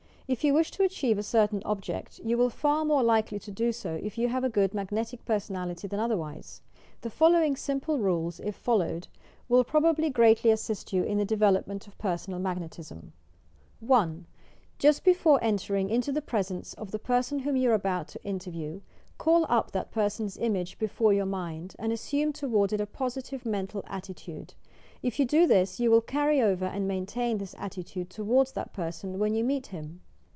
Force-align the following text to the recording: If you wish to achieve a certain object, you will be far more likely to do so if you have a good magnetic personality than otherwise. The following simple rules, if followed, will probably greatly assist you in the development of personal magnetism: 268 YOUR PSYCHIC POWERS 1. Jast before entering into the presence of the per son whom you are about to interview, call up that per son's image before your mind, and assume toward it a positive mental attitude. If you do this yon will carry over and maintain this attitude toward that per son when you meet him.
If 0.33 0.45
you 0.45 0.53
wish 0.53 0.71
to 0.71 0.83
achieve 0.83 1.17
a 1.17 1.23
certain 1.23 1.61
object, 1.65 2.19
you 2.19 2.37
will 2.37 2.47
be 2.47 2.55
far 2.55 2.85
more 2.85 3.03
likely 3.03 3.37
to 3.39 3.51
do 3.51 3.73
so 3.73 3.95
if 4.01 4.17
you 4.17 4.29
have 4.29 4.45
a 4.45 4.49
good 4.49 4.73
magnetic 4.73 5.25
personality 5.25 5.89
than 5.89 5.99
otherwise. 5.99 6.61
The 7.01 7.09
following 7.09 7.57
simple 7.57 7.99
rules, 7.99 8.39
if 8.39 8.55
followed, 8.55 9.09
will 9.49 9.65
probably 9.65 10.09
greatly 10.09 10.49
assist 10.49 10.93
you 10.93 11.03
in 11.03 11.17
the 11.17 11.25
development 11.25 11.85
of 11.85 11.97
personal 11.97 12.39
magnetism: 12.39 13.11
268 13.81 13.89
YOUR 13.89 14.79
PSYCHIC 14.79 14.79
POWERS 14.79 14.79
1. 14.79 14.87
Jast 14.87 15.03
before 15.03 15.43
entering 15.43 15.89
into 15.89 16.13
the 16.13 16.21
presence 16.21 16.73
of 16.75 16.91
the 16.91 16.97
per 16.99 17.21
son 17.21 17.39
whom 17.39 17.57
you 17.57 17.69
are 17.71 17.73
about 17.73 18.07
to 18.07 18.23
interview, 18.23 18.79
call 19.17 19.45
up 19.49 19.71
that 19.73 19.91
per 19.91 20.07
son's 20.07 20.37
image 20.37 20.79
before 20.79 21.11
your 21.11 21.25
mind, 21.25 21.75
and 21.77 21.91
assume 21.91 22.31
toward 22.31 22.71
it 22.71 22.79
a 22.79 22.85
positive 22.85 23.45
mental 23.45 23.83
attitude. 23.87 24.53
If 25.03 25.19
you 25.19 25.25
do 25.25 25.45
this 25.45 25.81
yon 25.81 25.91
will 25.91 25.99
carry 25.99 26.41
over 26.41 26.67
and 26.67 26.87
maintain 26.87 27.37
this 27.37 27.53
attitude 27.57 28.09
toward 28.09 28.47
that 28.55 28.71
per 28.71 28.91
son 28.93 29.19
when 29.19 29.35
you 29.35 29.43
meet 29.43 29.67
him. 29.67 29.99